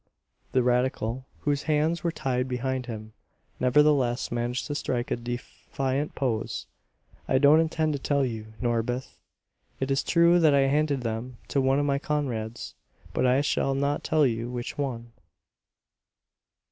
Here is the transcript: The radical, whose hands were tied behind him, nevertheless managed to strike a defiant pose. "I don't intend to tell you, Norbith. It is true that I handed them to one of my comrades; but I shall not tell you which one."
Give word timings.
The 0.53 0.63
radical, 0.63 1.27
whose 1.41 1.61
hands 1.69 2.03
were 2.03 2.11
tied 2.11 2.47
behind 2.47 2.87
him, 2.87 3.13
nevertheless 3.59 4.31
managed 4.31 4.65
to 4.65 4.73
strike 4.73 5.11
a 5.11 5.15
defiant 5.15 6.15
pose. 6.15 6.65
"I 7.27 7.37
don't 7.37 7.59
intend 7.59 7.93
to 7.93 7.99
tell 7.99 8.25
you, 8.25 8.53
Norbith. 8.59 9.19
It 9.79 9.91
is 9.91 10.01
true 10.01 10.39
that 10.39 10.55
I 10.55 10.61
handed 10.61 11.01
them 11.01 11.37
to 11.49 11.61
one 11.61 11.77
of 11.77 11.85
my 11.85 11.99
comrades; 11.99 12.73
but 13.13 13.27
I 13.27 13.41
shall 13.41 13.75
not 13.75 14.03
tell 14.03 14.25
you 14.25 14.49
which 14.49 14.75
one." 14.75 15.11